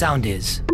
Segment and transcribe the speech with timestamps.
[0.00, 0.64] sound is.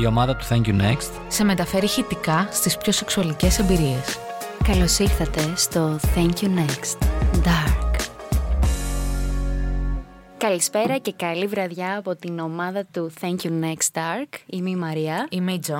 [0.00, 4.18] Η ομάδα του Thank You Next σε μεταφέρει ηχητικά στις πιο σεξουαλικές εμπειρίες.
[4.64, 7.06] Καλώς ήρθατε στο Thank You Next
[7.44, 8.00] Dark.
[10.38, 14.38] Καλησπέρα και καλή βραδιά από την ομάδα του Thank You Next Dark.
[14.46, 15.26] Είμαι η Μαρία.
[15.30, 15.78] Είμαι η Τζο.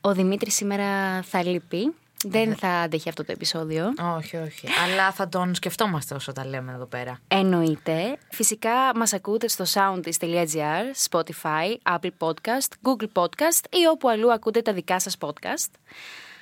[0.00, 1.94] Ο Δημήτρης σήμερα θα λείπει.
[2.22, 3.92] Δεν θα αντέχει αυτό το επεισόδιο.
[4.16, 4.68] Όχι, όχι.
[4.84, 7.18] Αλλά θα τον σκεφτόμαστε όσο τα λέμε εδώ πέρα.
[7.28, 8.18] Εννοείται.
[8.30, 14.72] Φυσικά μας ακούτε στο soundist.gr, Spotify, Apple Podcast, Google Podcast ή όπου αλλού ακούτε τα
[14.72, 15.70] δικά σας podcast.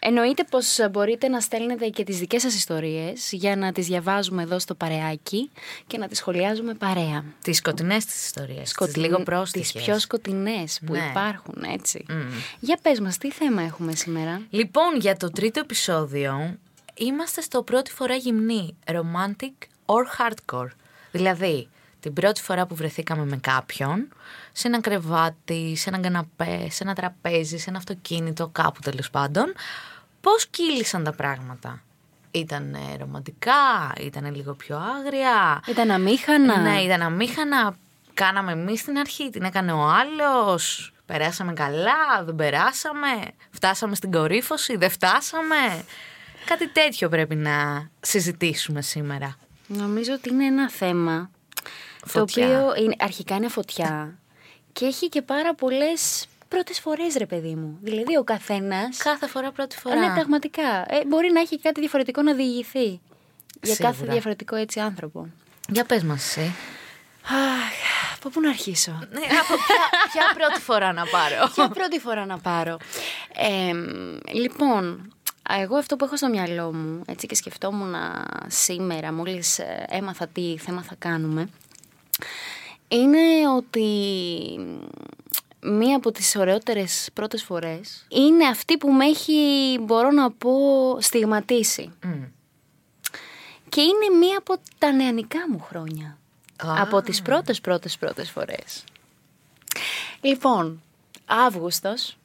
[0.03, 4.59] Εννοείται πως μπορείτε να στέλνετε και τις δικές σας ιστορίες για να τις διαβάζουμε εδώ
[4.59, 5.51] στο παρεάκι
[5.87, 7.25] και να τις σχολιάζουμε παρέα.
[7.43, 8.95] Τις σκοτεινές τις ιστορίες, Σκοτειν...
[8.95, 9.73] τις λίγο πρόστιχες.
[9.73, 11.07] Τις πιο σκοτεινές που ναι.
[11.11, 12.05] υπάρχουν, έτσι.
[12.61, 16.57] Για πες μας, τι θέμα έχουμε σήμερα; Λοιπόν, για το τρίτο επεισόδιο
[16.95, 20.69] είμαστε στο πρώτη φορά γυμνή, romantic or hardcore.
[21.13, 21.69] Δηλαδή,
[22.01, 24.09] την πρώτη φορά που βρεθήκαμε με κάποιον,
[24.53, 29.52] σε ένα κρεβάτι, σε ένα καναπέ, σε ένα τραπέζι, σε ένα αυτοκίνητο, κάπου τέλος πάντων,
[30.21, 31.82] πώς κύλησαν τα πράγματα;
[32.30, 37.77] Ήταν ρομαντικά, ήταν λίγο πιο άγρια; Ήταν αμήχανα; Ναι, ήταν αμήχανα.
[38.15, 40.93] Κάναμε εμείς στην αρχή, την έκανε ο άλλος.
[41.07, 43.09] Περάσαμε καλά, δεν περάσαμε.
[43.51, 45.85] Φτάσαμε στην κορύφωση, δεν φτάσαμε.
[46.45, 49.37] Κάτι τέτοιο πρέπει να συζητήσουμε σήμερα.
[49.66, 51.30] Νομίζω ότι είναι ένα θέμα
[52.05, 52.46] Φωτιά.
[52.46, 54.18] το οποίο είναι, αρχικά είναι φωτιά
[54.73, 57.79] και έχει και πάρα πολλές πρώτες φορές, ρε παιδί μου.
[57.82, 58.88] Δηλαδή, ο καθένα.
[58.96, 59.96] Κάθε φορά πρώτη φορά.
[59.98, 60.84] Ναι, πραγματικά.
[60.88, 63.01] Ε, μπορεί να έχει κάτι διαφορετικό να διηγηθεί.
[63.62, 63.90] Για Σίγουρα.
[63.95, 65.28] κάθε διαφορετικό έτσι άνθρωπο.
[65.69, 66.54] Για πες μας εσύ.
[67.25, 71.98] Αχ, από πού να αρχίσω; Ναι, από ποια, ποια πρώτη φορά να πάρω; Ποια πρώτη
[71.98, 72.76] φορά να πάρω;
[73.34, 73.72] Ε,
[74.32, 75.12] λοιπόν,
[75.59, 77.94] εγώ αυτό που έχω στο μυαλό μου, έτσι και σκεφτόμουν
[78.47, 81.48] σήμερα, μόλις ε, έμαθα τι θέμα θα κάνουμε,
[82.88, 83.87] είναι ότι
[85.62, 90.50] μία από τις ωραιότερες πρώτες φορές είναι αυτή που με έχει, μπορώ να πω,
[91.00, 91.91] στιγματίσει.
[92.03, 92.23] Μμ.
[93.69, 96.19] Και είναι μία από τα νεανικά μου χρόνια.
[96.67, 96.75] Α.
[96.83, 98.84] Από τις πρώτες πρώτες πρώτες φορές.
[100.21, 100.83] Λοιπόν,
[101.27, 102.17] Αύγουστος.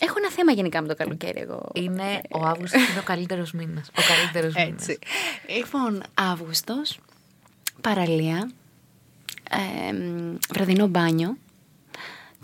[0.00, 1.68] Έχω ένα θέμα γενικά με το καλοκαίρι εγώ.
[1.74, 3.88] Είναι ο Αύγουστος είναι ο καλύτερος μήνας.
[3.88, 4.88] Ο καλύτερος μήνας.
[4.88, 4.98] Έτσι.
[5.56, 6.98] Λοιπόν, Αύγουστος,
[7.80, 8.50] παραλία,
[9.50, 11.36] ε, μ, βραδινό μπάνιο.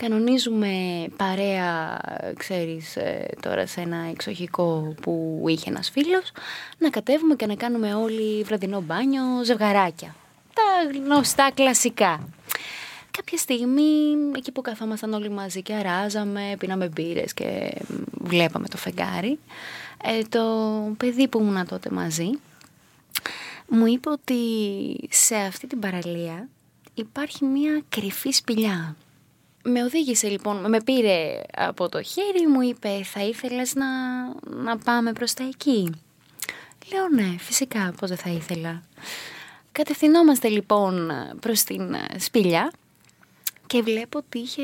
[0.02, 0.70] Κανονίζουμε
[1.16, 2.00] παρέα,
[2.36, 6.32] ξέρεις, ε, τώρα σε ένα εξοχικό που είχε ένας φίλος,
[6.78, 10.14] να κατέβουμε και να κάνουμε όλοι βραδινό μπάνιο, ζευγαράκια.
[10.54, 12.28] Τα γνωστά κλασικά.
[13.10, 17.74] Κάποια στιγμή, εκεί που καθόμασταν όλοι μαζί και αράζαμε, πίναμε μπύρες και
[18.10, 19.38] βλέπαμε το φεγγάρι,
[20.02, 20.44] ε, το
[20.96, 22.30] παιδί που ήμουν τότε μαζί,
[23.68, 24.34] μου είπε ότι
[25.10, 26.48] σε αυτή την παραλία
[26.94, 28.96] υπάρχει μια κρυφή σπηλιά.
[29.62, 33.86] Με οδήγησε λοιπόν, με πήρε από το χέρι, μου είπε θα ήθελες να,
[34.62, 35.90] να πάμε προς τα εκεί;
[36.92, 38.82] Λέω ναι, φυσικά, πώς δεν θα ήθελα.
[39.72, 41.10] Κατευθυνόμαστε λοιπόν
[41.40, 42.72] προς την ε, σπηλιά
[43.66, 44.62] και βλέπω ότι είχε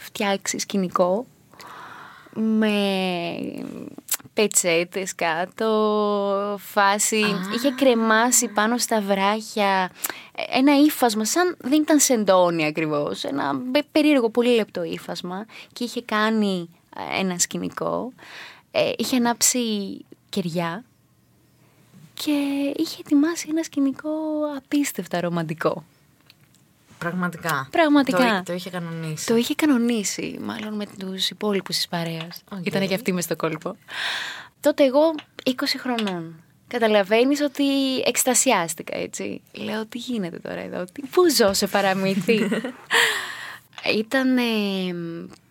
[0.00, 1.26] φτιάξει σκηνικό
[2.34, 2.74] με
[4.40, 5.68] πετσέτες κάτω,
[6.60, 7.24] φάση,
[7.54, 9.90] είχε κρεμάσει πάνω στα βράχια
[10.50, 16.02] ένα ύφασμα, σαν δεν ήταν σεντόνι ακριβώς, ένα πε- περίεργο πολύ λεπτό ύφασμα και είχε
[16.02, 18.12] κάνει ε, ένα σκηνικό,
[18.70, 19.60] ε, είχε ανάψει
[20.28, 20.84] κεριά
[22.14, 22.32] και
[22.76, 24.10] είχε ετοιμάσει ένα σκηνικό
[24.56, 25.84] απίστευτα ρομαντικό.
[27.00, 27.68] Πραγματικά.
[27.70, 28.36] Πραγματικά.
[28.36, 29.26] Το, το είχε κανονίσει.
[29.26, 32.42] Το είχε κανονίσει, μάλλον με τους υπόλοιπους της παρέας.
[32.52, 32.66] Οκ.
[32.66, 33.76] Ήταν και αυτή μες στο κόλπο.
[34.60, 36.34] Τότε εγώ 20 χρονών.
[36.68, 37.64] Καταλαβαίνεις ότι
[38.04, 39.42] εκστασιάστηκα, έτσι.
[39.52, 42.48] Λέω, τι γίνεται τώρα εδώ, τι, πού ζω σε παραμύθι;
[44.02, 44.42] Ήταν ε,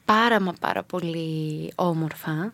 [0.05, 2.51] πάρα μα πάρα πολύ όμορφα.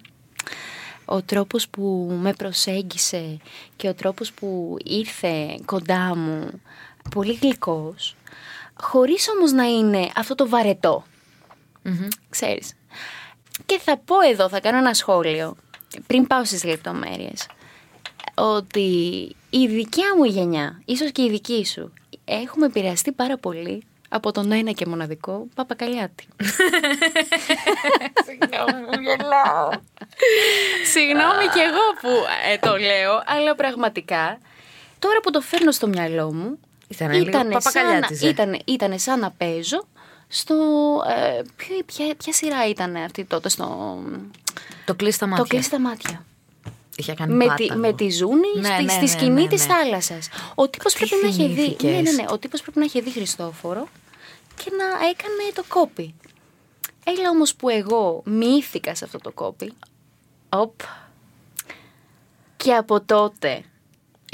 [1.06, 3.38] Ο τρόπος που με προσέγγισε
[3.75, 6.62] και ο τρόπος που ήρθε κοντά μου,
[7.09, 8.15] πολύ γλυκός,
[8.75, 11.04] χωρίς όμως να είναι αυτό το βαρετό.
[12.30, 12.74] Ξέρεις.
[13.66, 15.56] Και θα πω εδώ, θα κάνω ένα σχόλιο,
[16.07, 17.48] πριν πάω στις λεπτομέρειες,
[18.36, 18.89] ότι
[19.50, 21.94] η δικιά μου γενιά, ίσως και η δική σου,
[22.25, 26.27] έχουμε επηρεαστεί πάρα πολύ από τον ένα και μοναδικό Παπακαλιάτη.
[28.25, 29.69] Συγγνώμη, μου γελάω.
[30.92, 34.38] Συγγνώμη κι εγώ που ε, το λέω, αλλά πραγματικά,
[35.00, 38.28] τώρα που το φέρνω στο μυαλό μου, Ήτανε λίγο ήτανε σαν, να- παπακαλιάτιζε.
[38.30, 39.84] ήτανε, ήτανε σαν να παίζω
[40.28, 40.56] στο...
[41.08, 43.98] Ε, ποιο, ποια, ποια σειρά ήταν αυτή τότε στο...
[44.86, 45.44] Το κλείσει τα μάτια.
[45.44, 46.26] Το κλείσει τα μάτια.
[46.98, 47.70] Είχε κάνει Με πάταγο.
[47.70, 49.74] τη, με τη ζούνη Ναι, στη, ναι, στη ναι, σκηνή ναι, της ναι.
[49.74, 50.30] θάλασσας.
[50.56, 51.54] Ο τύπος Τι πρέπει να είχε δει...
[51.54, 52.26] θυμήθηκες; Ναι, ναι, ναι.
[52.30, 53.88] Ο τύπος πρέπει να είχε δει Χριστόφορο
[54.56, 56.14] και να έκανε το κόπι.
[57.04, 59.74] Έλα όμως που εγώ μύθηκα σε αυτό το κόπι.
[60.50, 60.80] Οπ.
[62.58, 63.64] Και από τότε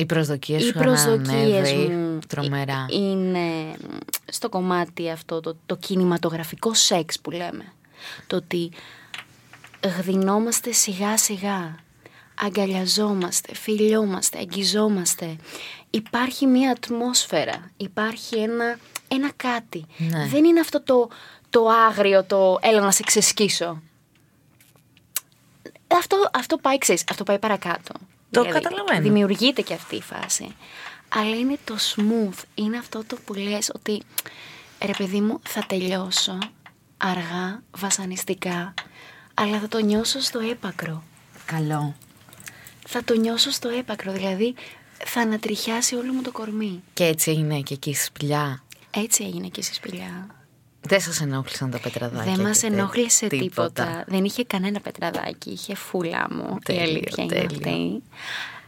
[0.02, 2.86] Οι προσδοκίες σου οι προσδοκίες ανέβει μου τρομερά.
[2.90, 3.76] ε- είναι
[4.26, 7.74] στο κομμάτι αυτό το, το κινηματογραφικό σεξ που λέμε.
[8.28, 8.72] Το ότι
[9.98, 11.76] γδινόμαστε σιγά σιγά,
[12.46, 15.36] αγκαλιαζόμαστε, φιλιόμαστε, αγγιζόμαστε.
[15.90, 18.78] Υπάρχει μια ατμόσφαιρα, υπάρχει ένα,
[19.08, 19.86] ένα κάτι.
[19.98, 20.28] Ναι.
[20.28, 21.10] Δεν είναι αυτό το,
[21.50, 23.82] το άγριο, το έλα να σε ξεσκίσω.
[25.88, 27.94] Αυτό, αυτό πάει, ξέρεις, αυτό πάει παρακάτω.
[28.32, 29.02] Το καταλαβαίνω.
[29.02, 30.56] Δημιουργείται και αυτή η φάση.
[31.10, 32.44] Αλλά είναι το smooth.
[32.56, 34.02] Είναι αυτό το που λες ότι
[34.86, 36.38] ρε παιδί μου θα τελειώσω
[36.98, 38.74] αργά, βασανιστικά,
[39.34, 41.04] αλλά θα το νιώσω στο έπακρο.
[41.46, 41.96] Καλό.
[42.88, 44.56] Θα το νιώσω στο έπακρο, δηλαδή
[45.06, 46.84] θα ανατριχιάσει όλο μου το κορμί.
[46.94, 48.64] Και έτσι είναι και εκεί στη σπηλιά.
[48.92, 50.28] Έτσι έγινε και στη σπηλιά.
[50.82, 52.36] Δεν σας ενόχλησαν τα πετραδάκια.
[52.36, 54.04] Δεν μας και τε- ενόχλησε τίποτα.
[54.08, 56.58] Δεν είχε κανένα πετραδάκι, είχε φούλα μου.
[56.66, 57.48] Τέλειο, η αλήθεια είναι τέλειο.
[57.56, 58.02] αυτή.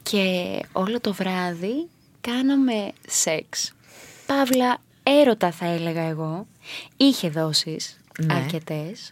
[0.03, 1.87] Και όλο το βράδυ
[2.21, 3.73] κάναμε σεξ.
[4.25, 6.47] Παύλα, έρωτα θα έλεγα εγώ.
[6.97, 8.33] Είχε δόσεις Ναι.
[8.33, 9.11] αρκετές.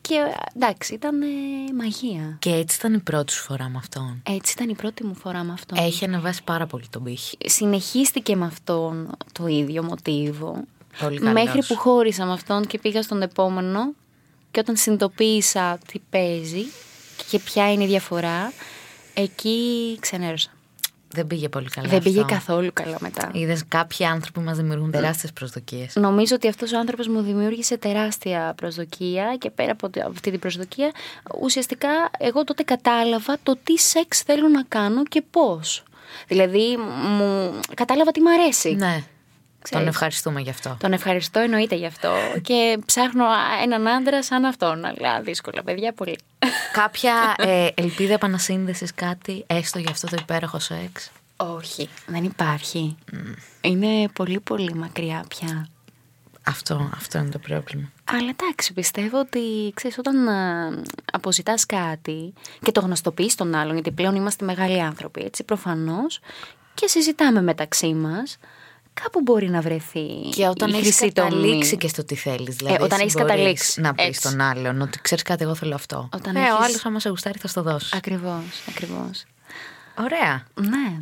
[0.00, 0.14] Και
[0.56, 1.26] εντάξει, ήταν ε,
[1.76, 2.36] μαγεία.
[2.38, 4.22] Και έτσι ήταν η πρώτη σου φορά με αυτόν.
[4.26, 5.78] Έτσι ήταν η πρώτη μου φορά με αυτόν.
[5.84, 7.36] Έχει ανεβάσει πάρα πολύ τον πύχη.
[7.44, 10.64] Συνεχίστηκε με αυτόν το ίδιο μοτίβο.
[11.00, 11.32] Πολύ καλός.
[11.32, 13.94] Μέχρι που χώρισα με αυτόν και πήγα στον επόμενο
[14.50, 16.64] και όταν συνειδητοποίησα τι παίζει
[17.30, 18.52] και ποια είναι η διαφορά,
[19.14, 20.50] εκεί ξενέρωσα.
[21.08, 21.88] Δεν πήγε πολύ καλά.
[21.88, 22.34] Δεν πήγε αυτό.
[22.34, 23.30] καθόλου καλά μετά.
[23.32, 25.96] Είδες κάποιοι άνθρωποι μας δημιουργούν τεράστιες προσδοκίες.
[25.96, 30.90] Νομίζω ότι αυτός ο άνθρωπος μου δημιούργησε τεράστια προσδοκία και πέρα από αυτή την προσδοκία
[31.40, 31.88] ουσιαστικά
[32.18, 35.82] εγώ τότε κατάλαβα το τι σεξ θέλω να κάνω και πώς.
[36.28, 36.76] Δηλαδή
[37.18, 38.74] μου κατάλαβα τι μου αρέσει.
[38.74, 39.04] Ναι.
[39.66, 39.84] Ξέρεις.
[39.84, 40.76] Τον ευχαριστούμε γι' αυτό.
[40.80, 43.24] Τον ευχαριστώ εννοείται γι' αυτό και ψάχνω
[43.62, 46.18] έναν άντρα σαν αυτόν, αλλά δύσκολα παιδιά πολύ.
[46.72, 52.96] Κάποια ε, ελπίδα επανασύνδεσης, κάτι, έστω για αυτό το υπέροχο σεξ; Όχι, δεν υπάρχει.
[53.60, 55.68] Είναι πολύ πολύ μακριά πια.
[56.46, 57.90] Αυτό, αυτό είναι το πρόβλημα.
[58.04, 60.68] Αλλά εντάξει, πιστεύω ότι ξέρεις, όταν α,
[61.12, 66.20] αποζητάς κάτι και το γνωστοποιείς τον άλλον, γιατί πλέον είμαστε μεγάλοι άνθρωποι, έτσι, προφανώς,
[66.74, 68.38] και συζητάμε μεταξύ μας,
[69.02, 71.28] κάπου μπορεί να βρεθεί Και όταν η έχεις χρυσή τομή.
[71.30, 72.56] καταλήξει και στο τι θέλεις.
[72.56, 74.20] Δηλαδή, Ε, όταν εσύ έχεις μπορείς καταλήξει, Να πεις έτσι.
[74.20, 76.08] στον άλλον ότι ξέρεις κάτι, εγώ θέλω αυτό.
[76.12, 77.96] Όταν ε, ο έχεις- άλλος, άμα σε γουστάρει, θα στο δώσει.
[77.96, 79.24] Ακριβώς, ακριβώς.
[79.98, 80.46] Ωραία.
[80.54, 81.00] Ναι.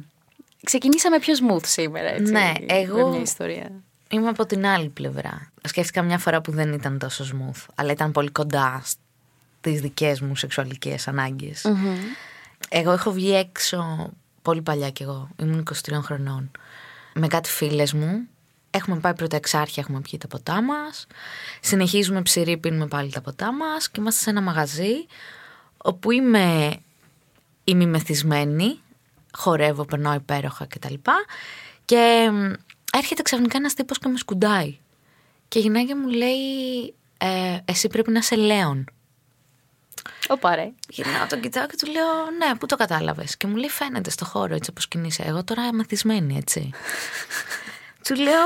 [0.64, 2.32] Ξεκινήσαμε πιο smooth σήμερα, έτσι.
[2.32, 3.70] Ναι, με εγώ- μια ιστορία.
[4.10, 5.50] Είμαι από την άλλη πλευρά.
[5.64, 10.36] Σκέφτηκα μια φορά που δεν ήταν τόσο smooth, αλλά ήταν πολύ κοντά στις δικές μου
[10.36, 11.64] σεξουαλικές ανάγκες.
[12.68, 14.10] Εγώ έχω βγει έξω
[14.42, 15.28] πολύ παλιά κι εγώ.
[15.40, 16.50] Ήμουν 23 χρονών.
[17.14, 18.28] Με κάτι φίλες μου.
[18.70, 21.06] Έχουμε πάει πρώτα εξάρχεια, έχουμε πιει τα ποτά μας.
[21.60, 23.90] Συνεχίζουμε ψηρή, πίνουμε πάλι τα ποτά μας.
[23.90, 25.06] Και είμαστε σε ένα μαγαζί
[25.76, 26.76] όπου είμαι
[27.64, 28.78] ημιμεθυσμένη,
[29.32, 30.94] χορεύω, περνάω υπέροχα κτλ.
[31.84, 32.52] Και μ,
[32.92, 34.78] έρχεται ξαφνικά ένας τύπος και με σκουντάει.
[35.48, 38.84] Και η γυναίκα μου λέει, ε, εσύ πρέπει να είσαι Λέων.
[40.28, 40.70] Ω πάρε.
[40.88, 42.06] Γυρνάω, τον κοιτάω και του λέω:
[42.38, 45.22] Ναι, πού το κατάλαβες; Και μου λέει: Φαίνεται στο χώρο έτσι όπως κινείσαι.
[45.22, 46.70] Εγώ τώρα μεθυσμένη έτσι.
[48.04, 48.44] του λέω: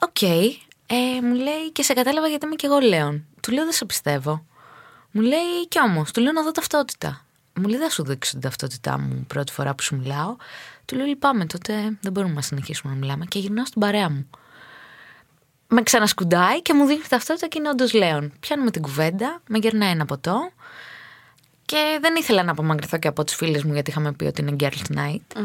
[0.00, 0.22] Οκ.
[0.22, 3.26] Ε, μου λέει: Και σε κατάλαβα γιατί είμαι και εγώ Λέων.
[3.40, 4.44] Του λέω: Δεν σε πιστεύω.
[5.10, 7.24] Μου λέει: Κι όμως, του λέω να δω ταυτότητα.
[7.54, 10.36] Μου λέει: Δεν σου δείξω την ταυτότητά μου πρώτη φορά που σου μιλάω.
[10.84, 13.24] Του λέω: Λυπάμαι, τότε δεν μπορούμε να συνεχίσουμε να μιλάμε.
[13.24, 14.30] Και γυρνάω στην παρέα μου.
[15.72, 18.32] Με ξανασκουντάει και μου δείχνει ταυτότητα και είναι όντως Λέων.
[18.40, 20.50] Πιάνουμε την κουβέντα, με κερνάει ένα ποτό.
[21.70, 24.56] Και δεν ήθελα να απομακρυνθώ και από τις φίλες μου γιατί είχαμε πει ότι είναι
[24.60, 25.40] girls night.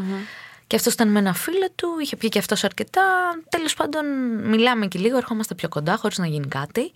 [0.68, 3.02] Και αυτός ήταν με ένα φίλο του, είχε πει και αυτός αρκετά.
[3.50, 4.06] Τέλος πάντων,
[4.44, 6.92] μιλάμε και λίγο, ερχόμαστε πιο κοντά, χωρίς να γίνει κάτι.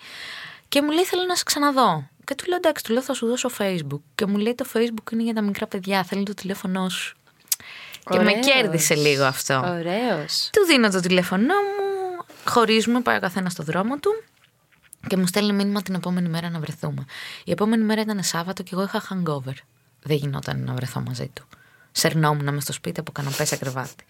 [0.68, 2.08] Και μου λέει: Θέλω να σε ξαναδώ.
[2.26, 4.02] Και του λέω: Εντάξει, του λέω: Θα σου δώσω Facebook.
[4.16, 7.16] Και μου λέει: Το Facebook είναι για τα μικρά παιδιά, θέλει το τηλέφωνό σου.
[8.10, 8.46] Και με Ωραίος.
[8.46, 9.54] κέρδισε λίγο αυτό.
[9.54, 10.50] Ωραίος.
[10.52, 14.24] Του δίνω το τηλέφωνό μου, χωρίζουμε, πάει ο καθένας στο δρόμο του
[15.10, 17.06] και μου στέλνει μήνυμα την επόμενη μέρα να βρεθούμε.
[17.44, 19.54] Η επόμενη μέρα ήταν Σάββατο και εγώ είχα hangover.
[20.04, 21.48] Δεν γινόταν να βρεθώ μαζί του.
[21.92, 24.06] Σερνόμουν μες στο σπίτι από καναπές σε κρεβάτι.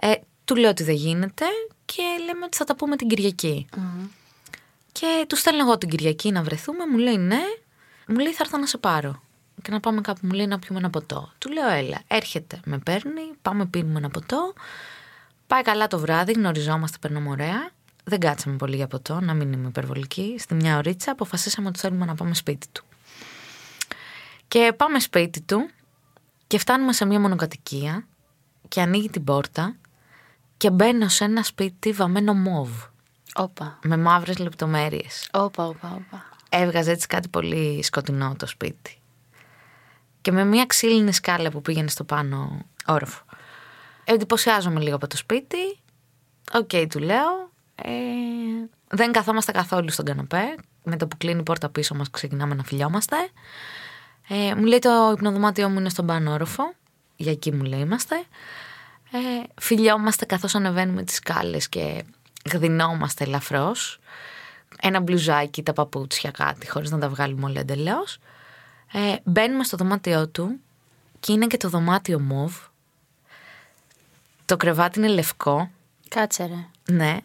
[0.00, 0.12] Ε,
[0.44, 1.44] του λέω ότι δεν γίνεται
[1.84, 3.66] και λέμε ότι θα τα πούμε την κυριακη
[4.92, 7.42] Και του στέλνω εγώ την Κυριακή να βρεθούμε, μου λέει ναι,
[8.06, 9.22] μου λέει θα έρθω να σε πάρω.
[9.62, 11.32] Και να πάμε κάπου, μου λέει να πιούμε ένα ποτό.
[11.38, 14.52] Του λέω έλα, έρχεται, με παίρνει, πάμε πίνουμε ένα ποτό.
[15.46, 17.70] Πάει καλά το βράδυ, γνωριζόμαστε, περνάμε ωραία.
[18.04, 20.36] Δεν κάτσαμε πολύ για ποτό, να μην είμαι υπερβολική.
[20.38, 22.84] Στη μια ωρίτσα αποφασίσαμε ότι θέλουμε να πάμε σπίτι του.
[24.48, 25.68] Και πάμε σπίτι του
[26.46, 28.06] και φτάνουμε σε μια μονοκατοικία
[28.68, 29.76] και ανοίγει την πόρτα
[30.56, 32.70] και μπαίνω σε ένα σπίτι βαμμένο μόβ.
[33.34, 33.78] Όπα.
[33.82, 35.28] με μαύρες λεπτομέρειες.
[35.32, 36.28] Όπα, όπα, όπα.
[36.48, 38.98] Έβγαζε έτσι κάτι πολύ σκοτεινό το σπίτι.
[40.20, 43.24] Και με μια ξύλινη σκάλα που πήγαινε στο πάνω όροφο.
[44.04, 45.78] Εντυπωσιάζομαι λίγο από το σπίτι.
[46.52, 47.51] Οκ, του λέω.
[47.74, 47.90] Ε,
[48.88, 50.54] δεν καθόμαστε καθόλου στον καναπέ.
[50.84, 53.16] Με το που κλείνει η πόρτα πίσω μας ξεκινάμε να φιλιόμαστε.
[54.28, 56.72] Ε, μου λέει το υπνοδωμάτιό μου είναι στον πάνω όροφο.
[57.16, 58.16] Για εκεί μου λέει είμαστε.
[59.12, 59.18] Ε,
[59.60, 62.04] φιλιόμαστε καθώς ανεβαίνουμε τις σκάλες και
[62.52, 63.98] γδινόμαστε ελαφρώς.
[64.80, 68.18] Ένα μπλουζάκι, τα παπούτσια, κάτι, χωρίς να τα βγάλουμε όλα εντελώς.
[68.92, 70.60] Ε, μπαίνουμε στο δωμάτιό του
[71.20, 72.56] και είναι και το δωμάτιο μοβ.
[74.44, 75.70] Το κρεβάτι είναι λευκό.
[76.08, 76.94] Κάτσε ρε.
[76.94, 77.16] Ναι.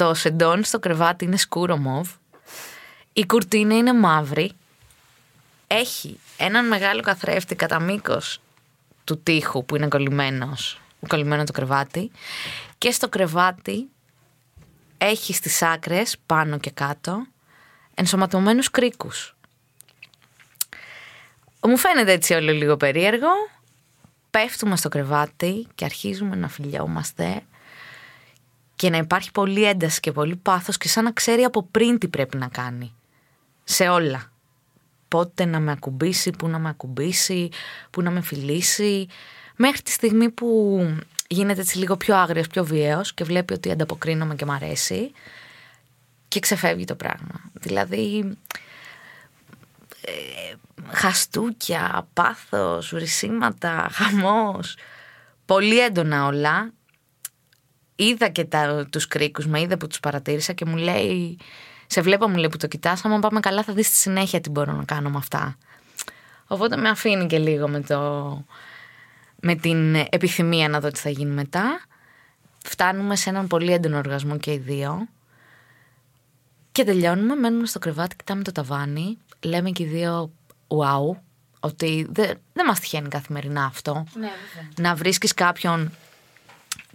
[0.00, 2.10] Το σεντόνι στο κρεβάτι είναι σκούρο μοβ.
[3.12, 4.52] Η κουρτίνα είναι μαύρη.
[5.66, 8.40] Έχει έναν μεγάλο καθρέφτη κατά μήκος
[9.04, 12.10] του τοίχου που είναι κολλημένος, κολλημένο το κρεβάτι.
[12.78, 13.88] Και στο κρεβάτι
[14.98, 17.26] έχει στις άκρες, πάνω και κάτω,
[17.94, 19.36] ενσωματωμένους κρίκους.
[21.62, 23.30] Μου φαίνεται έτσι όλο λίγο περίεργο.
[24.30, 27.42] Πέφτουμε στο κρεβάτι και αρχίζουμε να φιλιόμαστε
[28.80, 32.08] και να υπάρχει πολύ ένταση και πολύ πάθος και σαν να ξέρει από πριν τι
[32.08, 32.94] πρέπει να κάνει.
[33.64, 34.32] Σε όλα.
[35.08, 37.48] Πότε να με ακουμπήσει, πού να με ακουμπήσει,
[37.90, 39.06] πού να με φιλήσει.
[39.56, 40.78] Μέχρι τη στιγμή που
[41.28, 45.12] γίνεται έτσι λίγο πιο άγριος, πιο βίαιος και βλέπει ότι ανταποκρίνομαι και μ' αρέσει
[46.28, 47.40] και ξεφεύγει το πράγμα.
[47.52, 48.38] Δηλαδή
[50.00, 50.12] ε,
[50.90, 54.76] χαστούκια, πάθος, βρισίματα, χαμός.
[55.44, 56.72] Πολύ έντονα όλα.
[58.02, 61.38] Είδα και τα, τους κρίκους, με είδα που τους παρατήρησα και μου λέει,
[61.86, 64.50] σε βλέπω μου λέει που το κοιτάς, άμα πάμε καλά θα δεις στη συνέχεια τι
[64.50, 65.56] μπορώ να κάνω με αυτά.
[66.46, 68.44] Οπότε με αφήνει και λίγο με, το,
[69.40, 71.80] με την επιθυμία να δω τι θα γίνει μετά.
[72.64, 75.08] Φτάνουμε σε έναν πολύ έντονο οργασμό και οι δύο.
[76.72, 79.18] Και τελειώνουμε, μένουμε στο κρεβάτι, κοιτάμε το ταβάνι.
[79.40, 80.32] Λέμε και οι δύο
[80.68, 81.16] wow,
[81.60, 84.04] ότι δεν, δεν μας τυχαίνει καθημερινά αυτό.
[84.18, 84.30] Ναι,
[84.76, 85.92] Να βρίσκεις κάποιον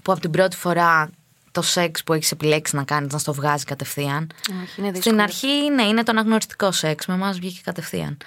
[0.06, 1.10] που από την πρώτη φορά
[1.52, 4.32] το σεξ που έχεις επιλέξει να κάνεις να στο βγάζει κατευθείαν.
[4.64, 5.02] Όχι, είναι δύσκολο.
[5.02, 7.06] Στην αρχή, ναι, είναι το αναγνωριστικό σεξ.
[7.06, 8.18] Με εμάς βγήκε κατευθείαν.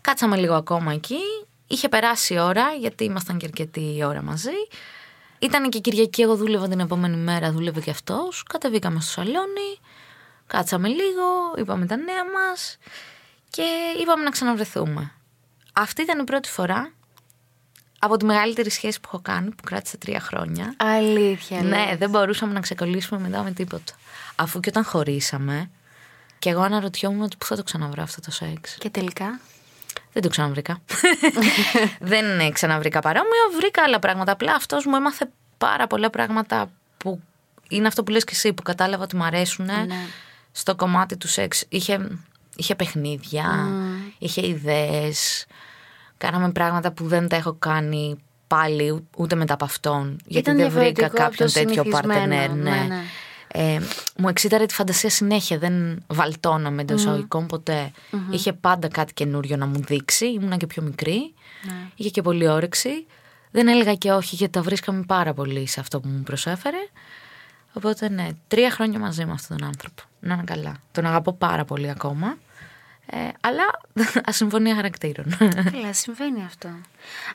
[0.00, 1.18] Κάτσαμε λίγο ακόμα εκεί.
[1.66, 4.58] Είχε περάσει η ώρα, γιατί ήμασταν και αρκετή ώρα μαζί.
[5.38, 8.42] Ήταν και Κυριακή, εγώ δούλευα την επόμενη μέρα, δούλευε και αυτός.
[8.42, 9.78] Κατεβήκαμε στο σαλόνι,
[10.46, 11.24] κάτσαμε λίγο,
[11.56, 12.78] είπαμε τα νέα μας
[13.50, 13.64] και
[14.00, 15.12] είπαμε να ξαναβρεθούμε.
[15.72, 16.92] Αυτή ήταν η πρώτη φορά
[17.98, 20.74] από τη μεγαλύτερη σχέση που έχω κάνει, που κράτησε τρία χρόνια.
[20.76, 21.62] Αλήθεια.
[21.62, 21.96] Ναι, λες.
[21.98, 23.92] δεν μπορούσαμε να ξεκολλήσουμε μετά με τίποτα.
[24.36, 25.70] Αφού και όταν χωρίσαμε,
[26.38, 28.76] και εγώ αναρωτιόμουν ότι πού θα το ξαναβρω αυτό το σεξ.
[28.78, 29.40] Και τελικά;
[30.12, 30.78] Δεν το ξαναβρήκα.
[32.00, 33.42] δεν ε, ξαναβρήκα παρόμοιο.
[33.56, 34.32] Βρήκα άλλα πράγματα.
[34.32, 37.20] Απλά αυτός μου έμαθε πάρα πολλά πράγματα που
[37.68, 39.86] είναι αυτό που λες και εσύ, που κατάλαβα ότι μου αρέσουν Ναι.
[40.52, 41.64] στο κομμάτι του σεξ.
[41.68, 42.18] Είχε,
[42.56, 43.68] είχε παιχνίδια,
[44.18, 45.46] είχε ιδέες.
[46.18, 50.16] Κάναμε πράγματα που δεν τα έχω κάνει πάλι ού- ούτε μετά από αυτόν.
[50.26, 52.14] Γιατί Ήταν δεν βρήκα διαφορετικό από κάποιον το τέτοιο συνηθισμένο.
[52.14, 52.50] παρτενέρ.
[52.50, 52.70] Ναι.
[52.70, 53.02] Ναι, ναι.
[53.52, 53.80] Ε,
[54.16, 55.58] μου εξήταρε τη φαντασία συνέχεια.
[55.58, 57.90] Δεν βαλτώναμε εντός εισαγωγικών ποτέ.
[58.30, 60.26] Είχε πάντα κάτι καινούριο να μου δείξει.
[60.32, 61.34] Ήμουνα και πιο μικρή.
[61.62, 61.72] Ναι.
[61.94, 63.06] Είχε και πολύ όρεξη.
[63.50, 66.76] Δεν έλεγα και όχι γιατί τα βρίσκαμε πάρα πολύ σε αυτό που μου προσέφερε.
[67.72, 70.02] Οπότε ναι, τρία χρόνια μαζί με αυτόν τον άνθρωπο.
[70.20, 70.76] Να είναι καλά.
[70.92, 72.36] Τον αγαπώ πάρα πολύ ακόμα.
[73.10, 73.64] Ε, αλλά
[74.30, 75.36] ασυμφωνία χαρακτήρων.
[75.72, 76.68] Καλά, συμβαίνει αυτό.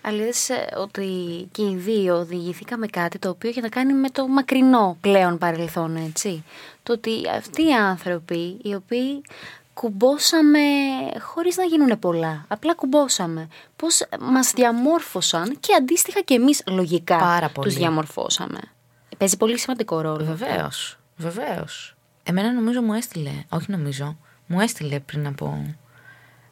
[0.01, 1.07] Αλήθεια ε, ότι
[1.51, 5.95] και οι δύο οδηγηθήκαμε κάτι το οποίο έχει να κάνει με το μακρινό πλέον παρελθόν,
[5.95, 6.43] έτσι.
[6.83, 9.21] Το ότι αυτοί οι άνθρωποι οι οποίοι
[9.73, 10.59] κουμπώσαμε
[11.19, 12.45] χωρίς να γίνουν πολλά.
[12.47, 13.47] Απλά κουμπώσαμε.
[13.75, 17.67] Πώς μας διαμόρφωσαν και αντίστοιχα και εμείς λογικά Πάρα πολύ.
[17.67, 18.59] τους διαμορφώσαμε.
[19.17, 20.25] Παίζει πολύ σημαντικό ρόλο.
[20.25, 20.97] Βεβαίως.
[21.17, 21.95] Βεβαίως.
[22.23, 23.31] Εμένα νομίζω μου έστειλε.
[23.49, 24.17] Όχι νομίζω.
[24.51, 25.75] Μου έστειλε πριν από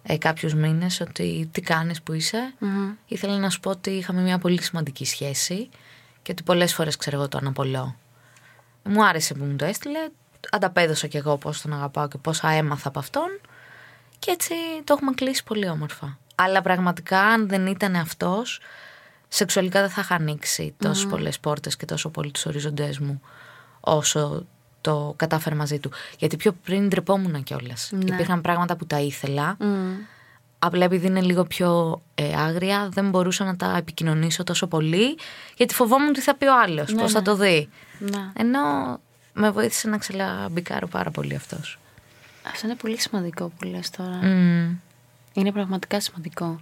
[0.04, 2.54] ε, κάποιους μήνες ότι τι κάνεις που είσαι.
[3.06, 5.70] Ήθελα να σου πω ότι είχαμε μια πολύ σημαντική σχέση
[6.22, 7.96] και ότι πολλές φορές ξέρω εγώ το αναπολώ.
[8.84, 10.00] Μου άρεσε που μου το έστειλε.
[10.52, 13.40] Ανταπέδωσα κι εγώ πώς τον αγαπάω και πόσα έμαθα από αυτόν.
[14.20, 14.54] Και έτσι
[14.84, 16.18] το έχουμε κλείσει πολύ όμορφα.
[16.36, 18.62] Αλλά πραγματικά, αν δεν ήταν αυτός,
[19.28, 23.22] σεξουαλικά δεν θα είχα ανοίξει τόσες πολλές πόρτες και τόσο πολύ τους οριζοντές μου
[23.80, 24.46] όσο
[24.82, 25.92] το κατάφερα μαζί του.
[26.18, 27.92] Γιατί πιο πριν ντρεπόμουν κιόλας.
[27.92, 29.58] Υπήρχαν πράγματα που τα ήθελα.
[30.60, 35.18] Απλά επειδή είναι λίγο πιο ε, άγρια, δεν μπορούσα να τα επικοινωνήσω τόσο πολύ,
[35.58, 37.70] γιατί φοβόμουν τι θα πει ο άλλος, πώς θα το δει.
[38.00, 38.32] Ναι.
[38.34, 38.60] Ενώ
[39.34, 41.80] με βοήθησε να ξελαμπικάρω πάρα πολύ αυτός.
[42.48, 44.20] Αυτό είναι πολύ σημαντικό που λες τώρα.
[45.34, 46.60] Είναι πραγματικά σημαντικό.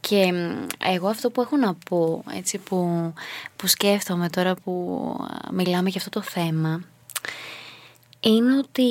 [0.00, 3.12] Και μ, εγώ αυτό που έχω να πω, έτσι που,
[3.56, 6.80] που σκέφτομαι τώρα που α, μιλάμε για αυτό το θέμα,
[8.20, 8.82] είναι ότι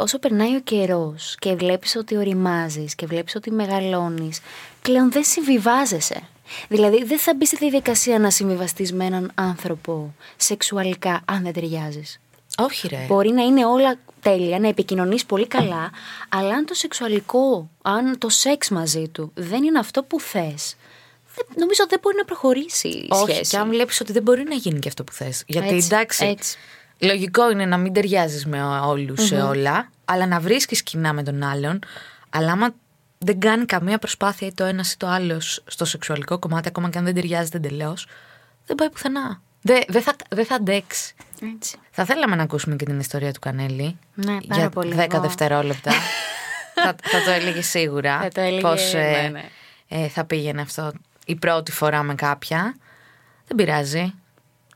[0.00, 4.40] όσο περνάει ο καιρός και βλέπεις ότι οριμάζεις και βλέπεις ότι μεγαλώνεις,
[4.82, 6.22] πλέον δεν συμβιβάζεσαι.
[6.68, 12.20] Δηλαδή δεν θα μπει στη διαδικασία να συμβιβαστείς με έναν άνθρωπο σεξουαλικά αν δεν ταιριάζεις.
[12.58, 13.04] Όχι, ρε.
[13.08, 15.90] Μπορεί να είναι όλα τέλεια, να επικοινωνείς πολύ καλά,
[16.28, 20.74] αλλά αν το σεξουαλικό, αν το σεξ μαζί του δεν είναι αυτό που θες,
[21.34, 23.50] δεν- νομίζω δεν μπορεί να προχωρήσει η Όχι, σχέση.
[23.50, 25.42] και αν βλέπεις ότι δεν μπορεί να γίνει και αυτό που θες.
[25.46, 26.58] Γιατί Έτσι, εντάξει, έτσι.
[26.98, 31.42] Λογικό είναι να μην ταιριάζεις με όλους σε όλα, αλλά να βρίσκεις κοινά με τον
[31.42, 31.78] άλλον.
[32.30, 32.74] Αλλά άμα
[33.18, 36.98] δεν κάνει καμία προσπάθεια ή το ένας ή το άλλος στο σεξουαλικό κομμάτι, ακόμα και
[36.98, 37.96] αν δεν ταιριάζεται εντελώ,
[38.66, 39.40] δεν πάει πουθενά.
[39.62, 41.14] Δεν δεν θα, δεν θα αντέξει.
[41.54, 41.76] Έτσι.
[41.90, 43.98] Θα θέλαμε να ακούσουμε και την ιστορία του Κανέλη.
[44.14, 44.94] Ναι, πάρα για πολύ.
[44.96, 45.90] 10 Εγώ- δευτερόλεπτα.
[46.84, 48.20] θα, θα το έλεγε σίγουρα.
[48.20, 49.44] Θα το έλεγε, πώς, ε, ναι, ναι.
[49.88, 50.92] ε, θα πήγαινε αυτό
[51.24, 52.76] η πρώτη φορά με κάποια.
[53.46, 54.14] Δεν πειράζει.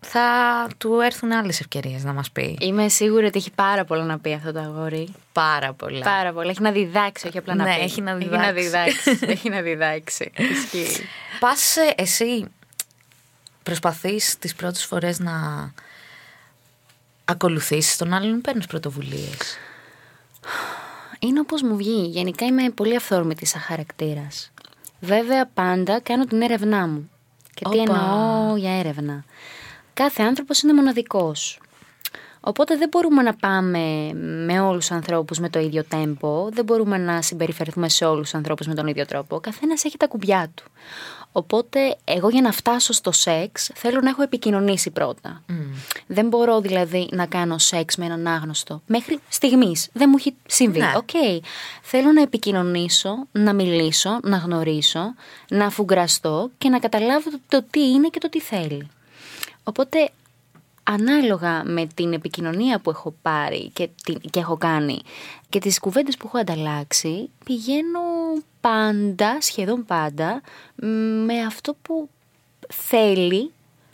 [0.06, 2.56] Θα του έρθουν άλλες ευκαιρίες να μας πει.
[2.61, 5.14] Είμαι σίγουρη ότι έχει πάρα πολλά να πει αυτό το αγόρι.
[5.32, 6.00] Πάρα πολλά.
[6.04, 6.50] Πάρα πολλά.
[6.50, 7.80] Έχει να διδάξει, όχι απλά να Ναι, πει.
[7.82, 8.62] έχει να Έχει να διδάξει.
[8.62, 9.18] διδάξει.
[9.32, 10.30] έχει να διδάξει.
[10.37, 11.04] Ισχύει.
[11.40, 12.44] Πας ε, εσύ
[13.62, 15.32] προσπαθείς τις πρώτες φορές να
[17.25, 19.56] ακολουθήσεις τον άλλον ή παίρνεις πρωτοβουλίες;
[21.18, 22.06] Είναι όπως μου βγει.
[22.06, 24.50] Γενικά είμαι πολύ αυθόρμητη σαν χαρακτήρας.
[25.00, 27.11] Βέβαια πάντα κάνω την έρευνά μου.
[27.54, 27.92] Και τι Όπα.
[27.92, 29.25] εννοώ για έρευνα.
[29.94, 31.61] Κάθε άνθρωπος είναι μοναδικός.
[32.44, 34.12] Οπότε δεν μπορούμε να πάμε
[34.46, 38.34] με όλους τους ανθρώπους με το ίδιο τέμπο, δεν μπορούμε να συμπεριφερθούμε σε όλους τους
[38.34, 39.37] ανθρώπους με τον ίδιο τρόπο.
[39.37, 40.64] Ο καθένας έχει τα κουμπιά του.
[41.32, 45.42] Οπότε εγώ για να φτάσω στο σεξ θέλω να έχω επικοινωνήσει πρώτα.
[46.06, 48.82] Δεν μπορώ δηλαδή να κάνω σεξ με έναν άγνωστο.
[48.87, 50.78] Μέχρι στιγμής δεν μου έχει συμβεί.
[50.78, 50.92] Ναι.
[50.96, 51.11] Οκ.
[51.82, 55.14] Θέλω να επικοινωνήσω, να μιλήσω, να γνωρίσω,
[55.49, 58.88] να αφουγκραστώ και να καταλάβω το, το τι είναι και το τι θέλει.
[59.64, 60.11] Οπότε
[60.83, 65.00] ανάλογα με την επικοινωνία που έχω πάρει και, την- και έχω κάνει
[65.49, 68.00] και τις κουβέντες που έχω ανταλλάξει πηγαίνω
[68.61, 70.40] πάντα, σχεδόν πάντα
[70.75, 70.87] μ,
[71.25, 72.09] με αυτό που
[72.68, 73.51] θέλει.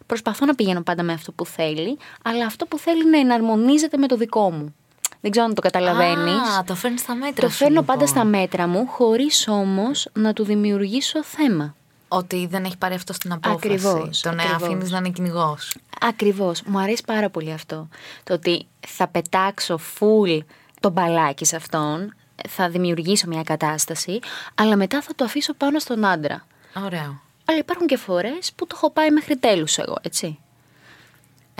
[0.07, 4.07] Προσπαθώ να πηγαίνω πάντα με αυτό που θέλει αλλά αυτό που θέλει να εναρμονίζεται με
[4.07, 4.74] το δικό μου.
[5.20, 6.33] Δεν ξέρω αν το καταλαβαίνεις.
[6.59, 7.94] Α, το φέρνεις στα μέτρα το σου, φέρνω λοιπόν.
[7.96, 11.74] πάντα στα μέτρα μου χωρίς όμως να του δημιουργήσω θέμα
[12.09, 13.57] Ότι δεν έχει πάρει αυτό στην απόφαση.
[13.66, 14.62] Ακριβώς, Το να ακριβώς.
[14.62, 15.77] αφήνει να είναι κυνηγός.
[16.01, 16.62] Ακριβώς.
[16.62, 17.88] Μου αρέσει πάρα πολύ αυτό.
[18.25, 20.38] Το ότι θα πετάξω full
[20.81, 22.14] το μπαλάκι σε αυτόν,
[22.49, 24.18] θα δημιουργήσω μια κατάσταση,
[24.55, 26.47] αλλά μετά θα το αφήσω πάνω στον άντρα.
[26.85, 27.21] Ωραίο.
[27.44, 30.38] Αλλά υπάρχουν και φορές που το έχω πάει μέχρι τέλους εγώ, έτσι.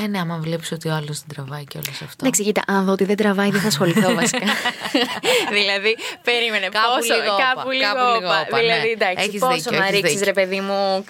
[0.01, 2.17] Ε, ναι, άμα βλέπεις ότι ο άλλος δεν τραβάει και όλο αυτό.
[2.21, 4.47] Εντάξει, κοίτα, αν δω ότι δεν τραβάει, δεν θα ασχοληθώ βασικά.
[5.59, 8.41] δηλαδή, περίμενε Κάπου πόσο, λίγο όπα, κάπου λίγο κάπου λίγο όπα.
[8.49, 8.93] όπα, Δηλαδή, ναι.
[8.93, 10.33] εντάξει, Έχεις πόσο δίκιο, να έχεις ρίξεις, δίκιο.
[10.35, 11.05] ρε παιδί μου.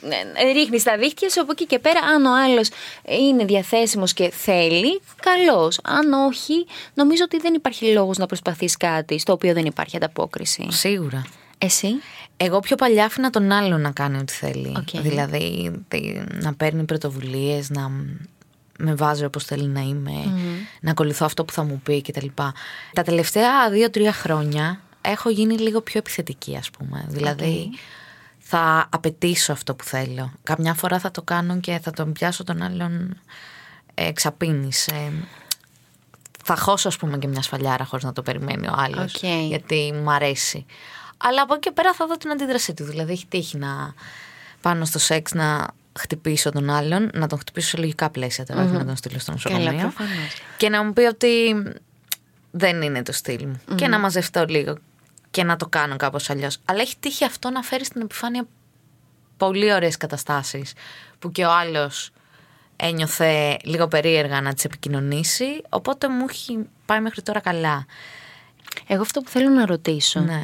[0.55, 2.01] Ρίχνεις τα δίχτυα σου από εκεί και πέρα.
[2.01, 2.69] Αν ο άλλος
[3.21, 5.79] είναι διαθέσιμος και θέλει, καλώς.
[5.85, 10.67] Αν όχι, νομίζω ότι δεν υπάρχει λόγος να προσπαθείς κάτι στο οποίο δεν υπάρχει ανταπόκριση.
[10.71, 11.23] Σίγουρα.
[11.59, 11.89] Εσύ;
[12.37, 14.73] Εγώ πιο παλιά άφηνα τον άλλον να κάνει ό,τι θέλει.
[14.77, 15.03] Οκ.
[15.03, 17.91] Δηλαδή τι- να παίρνει πρωτοβουλίες, να
[18.81, 20.33] με βάζει όπως θέλει να είμαι,
[20.81, 22.27] να ακολουθώ αυτό που θα μου πει κτλ.
[22.93, 27.07] Τα τελευταία δύο-τρία χρόνια έχω γίνει λίγο πιο επιθετική, ας πούμε.
[27.09, 27.71] Δηλαδή
[28.39, 30.33] θα απαιτήσω αυτό που θέλω.
[30.43, 33.17] Καμιά φορά θα το κάνω και θα τον πιάσω τον άλλον
[33.95, 34.87] εξαπίνης.
[34.87, 35.13] Ε,
[36.45, 39.15] θα χώσω, ας πούμε, και μια σφαλιάρα χωρίς να το περιμένει ο άλλος.
[39.15, 39.25] Οκ.
[39.49, 40.67] Γιατί μου αρέσει.
[41.17, 42.85] Αλλά από εκεί και πέρα θα δω την αντίδρασή του.
[42.85, 43.95] Δηλαδή, έχει τύχει να
[44.61, 45.67] πάνω στο σεξ να
[45.99, 49.35] χτυπήσω τον άλλον, να τον χτυπήσω σε λογικά πλαίσια τώρα, όχι να τον στείλω στο
[49.43, 49.81] Καλά, νοσοκομείο.
[49.81, 50.43] προφανώς.
[50.57, 51.63] και να μου πει ότι
[52.51, 53.61] δεν είναι το στυλ μου.
[53.75, 54.79] Και να μαζευτώ λίγο
[55.31, 56.59] και να το κάνω κάπως αλλιώς.
[56.65, 58.47] Αλλά έχει τύχει αυτό να φέρει στην επιφάνεια
[59.37, 60.73] πολύ ωραίες καταστάσεις
[61.19, 62.11] που και ο άλλος
[62.77, 67.87] ένιωθε λίγο περίεργα να τις επικοινωνήσει οπότε μου έχει πάει μέχρι τώρα καλά.
[68.91, 70.43] Εγώ αυτό που θέλω να ρωτήσω Ναι.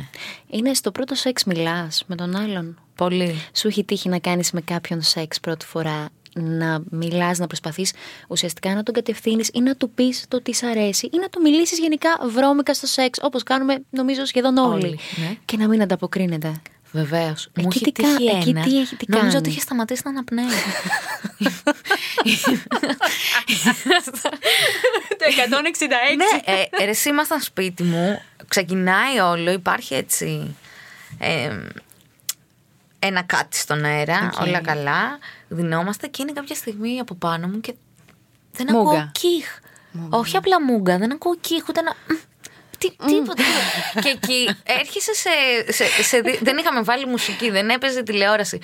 [0.50, 3.34] είναι στο πρώτο σεξ μιλάς με τον άλλον; Πολύ.
[3.54, 7.92] Σου έχει τύχει να κάνεις με κάποιον σεξ πρώτη φορά να μιλάς, να προσπαθείς
[8.28, 11.40] ουσιαστικά να τον κατευθύνεις ή να του πεις το τι σ' αρέσει ή να του
[11.40, 15.36] μιλήσεις γενικά βρώμικα στο σεξ όπως κάνουμε νομίζω σχεδόν όλοι, Όλοι, ναι.
[15.44, 16.60] και να μην ανταποκρίνεται.
[16.94, 17.48] Βεβαίως.
[17.54, 18.62] Μου Εκεί έχει τι κα- τύχει εκεί ένα.
[18.62, 20.44] τι έχει- τι Νομίζω κάνει; ότι είχε σταματήσει να αναπνέει.
[25.18, 26.16] Το 166.
[26.16, 30.56] ναι, ε, ε, εσύ ήμασταν σπίτι μου, ξεκινάει όλο, υπάρχει έτσι
[31.18, 31.58] ε,
[32.98, 34.40] ένα κάτι στον αέρα, Οκ.
[34.46, 37.74] όλα καλά, δινόμαστε και είναι κάποια στιγμή από πάνω μου και
[38.52, 38.90] δεν Μούγκα.
[38.98, 39.58] ακούω κιχ.
[40.10, 41.94] Όχι απλά μούγκα, δεν ακούω κιχ, ούτε ένα...
[42.74, 43.42] μ, Τι, τίποτα.
[44.02, 45.30] και εκεί έρχεσαι σε,
[45.72, 48.58] σε, σε δι- Δεν είχαμε βάλει μουσική, δεν έπαιζε τηλεόραση.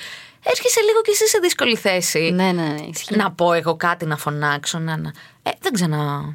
[0.44, 2.30] Έρχεσαι λίγο κι εσύ σε δύσκολη θέση.
[2.34, 3.16] ναι, ναι, ναι, ισχύει.
[3.16, 4.96] Να πω εγώ κάτι, να φωνάξω, να.
[4.96, 6.34] να- Ε, δεν ξανα.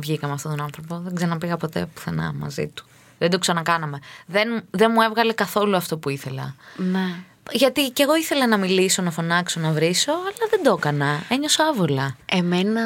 [0.00, 1.00] βγήκα με αυτόν τον άνθρωπο.
[1.04, 2.86] Δεν ξαναπήγα ποτέ πουθενά μαζί του.
[3.18, 3.98] Δεν το ξανακάναμε.
[4.26, 6.54] Δεν, δεν μου έβγαλε καθόλου αυτό που ήθελα.
[6.76, 7.14] Ναι.
[7.50, 11.22] Γιατί και εγώ ήθελα να μιλήσω, να φωνάξω, να βρίσω, αλλά δεν το έκανα.
[11.28, 12.16] Ένιωσα άβολα.
[12.32, 12.82] Εμένα,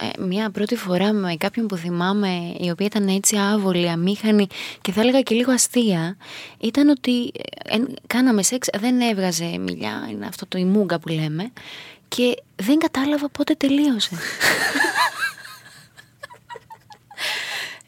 [0.00, 4.46] ε, μια πρώτη φορά με κάποιον που θυμάμαι, η οποία ήταν έτσι άβολη, αμήχανη
[4.80, 6.16] και θα έλεγα και λίγο αστεία,
[6.58, 7.32] ήταν ότι
[7.64, 11.52] ε, εν- κάναμε σεξ, δεν έβγαζε μιλιά, είναι αυτό το ημούγκα που λέμε,
[12.08, 14.10] και δεν κατάλαβα πότε τελείωσε.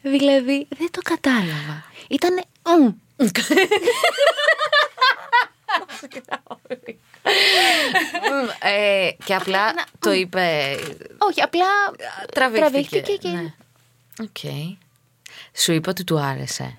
[0.01, 1.83] δηλαδή, δεν το κατάλαβα.
[2.09, 2.41] Ήτανε...
[8.29, 8.49] «μμ».
[8.59, 10.75] ε, και απλά το είπε.
[11.17, 11.65] Όχι, απλά
[12.33, 12.99] Τραβήχτηκε.
[13.17, 13.27] και...
[13.29, 13.53] Ναι.
[14.21, 14.67] Οκ.
[15.53, 16.77] Σου είπε ότι του άρεσε.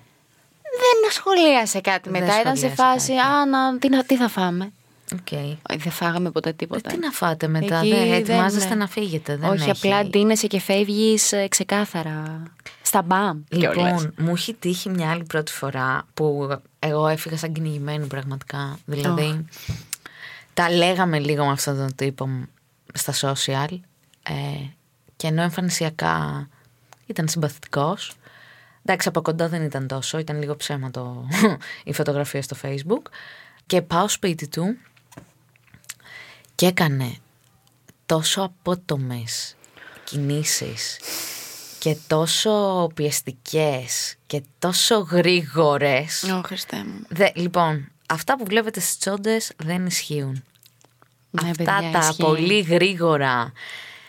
[0.63, 2.39] Δεν σχολίασε κάτι Δεν μετά.
[2.41, 3.27] Ήταν σε σχολίασε φάση, κάτι.
[3.27, 4.71] α, να, τι, να- τι θα φάμε.
[5.13, 5.31] Οκ.
[5.31, 6.89] Όχι, Δεν φάγαμε ποτέ τίποτα.
[6.91, 8.75] Τι να φάτε μετά, Εκεί δεν δεν- ετοιμάζεστε ναι.
[8.75, 9.35] να φύγετε.
[9.35, 9.87] Δεν Όχι, έχει.
[9.87, 12.43] απλά ντύνεσαι και φεύγεις ξεκάθαρα.
[12.81, 13.43] Στα μπαμ.
[13.49, 13.75] κιόλας.
[13.75, 16.49] Λοιπόν, μου έχει τύχει μια άλλη πρώτη φορά που
[16.83, 18.79] εγώ έφυγα σαν κυνηγημένη πραγματικά.
[18.85, 19.45] Δηλαδή,
[20.53, 22.43] τα λέγαμε λίγο με αυτόν τον τύπο μ-
[22.93, 23.79] στα social
[24.23, 24.33] ε,
[25.15, 26.47] και ενώ εμφανισιακά
[27.05, 28.13] ήταν συμπαθητικός,
[28.85, 31.27] εντάξει από κοντά δεν ήταν τόσο, ήταν λίγο ψέμα το,
[31.83, 33.11] η φωτογραφία στο facebook
[33.65, 34.77] και πάω σπίτι του
[36.55, 37.15] και έκανε
[38.05, 39.55] τόσο απότομες
[40.03, 40.97] κινήσεις
[41.81, 46.23] και τόσο πιεστικές και τόσο γρήγορες.
[46.23, 47.05] Ω, Χριστέ μου.
[47.09, 50.43] Δε, λοιπόν, αυτά που βλέπετε στις τσόντες δεν ισχύουν.
[51.31, 52.21] Ναι, αυτά παιδιά, τα ισχύει.
[52.23, 53.51] πολύ γρήγορα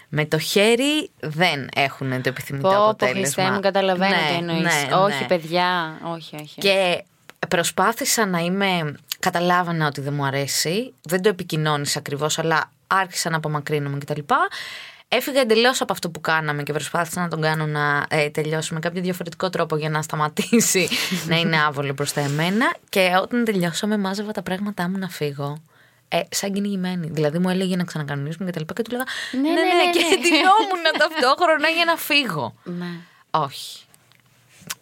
[0.09, 3.23] με το χέρι δεν έχουν το επιθυμητό Πω, πω, αποτέλεσμα.
[3.23, 4.63] Χριστέ μου, καταλαβαίνω Ναι, τι εννοείς.
[4.63, 5.27] ναι, όχι, ναι.
[5.27, 6.61] παιδιά, όχι, όχι.
[6.61, 7.05] Και
[7.49, 8.95] προσπάθησα να είμαι.
[9.19, 10.93] Καταλάβανα ότι δεν μου αρέσει.
[11.03, 14.21] Δεν το επικοινώνησα ακριβώς, αλλά άρχισα να απομακρύνομαι κτλ.
[15.15, 18.81] Έφυγα εντελώς από αυτό που κάναμε και προσπάθησα να τον κάνω να ε, τελειώσει με
[18.81, 20.89] κάποιο διαφορετικό τρόπο για να σταματήσει
[21.29, 22.75] να είναι άβολο προς τα εμένα.
[22.89, 25.63] Και όταν τελειώσαμε, μάζευα τα πράγματά μου να φύγω.
[26.09, 27.09] Ε, σαν κυνηγημένη.
[27.11, 29.63] Δηλαδή μου έλεγε να ξανακανονίσουμε και τα λοιπά και του λέγα Ναι, Ναι, ναι, ναι,
[29.63, 30.17] ναι, ναι, και ναι.
[30.17, 32.55] ντυνόμουν ταυτόχρονα για να φύγω.
[32.65, 32.91] Ναι.
[33.31, 33.85] Όχι.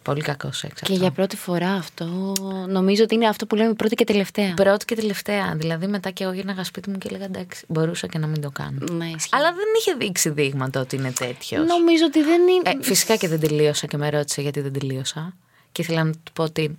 [0.03, 0.73] Πολύ κακό σεξ.
[0.73, 0.93] Και αυτό.
[0.95, 2.33] για πρώτη φορά αυτό,
[2.67, 4.53] νομίζω ότι είναι αυτό που λέμε πρώτη και τελευταία.
[4.53, 5.53] Πρώτη και τελευταία.
[5.55, 8.49] Δηλαδή μετά και εγώ γύρναγα σπίτι μου και έλεγα εντάξει, μπορούσα και να μην το
[8.51, 8.77] κάνω.
[8.91, 9.29] Ναι, ισχύει.
[9.31, 11.67] Αλλά δεν είχε δείξει δείγματα ότι είναι τέτοιος.
[11.67, 12.79] Νομίζω ότι δεν είναι.
[12.79, 15.33] Ε, φυσικά και δεν τελείωσα και με ρώτησε γιατί δεν τελείωσα.
[15.71, 16.77] Και ήθελα να του πω ότι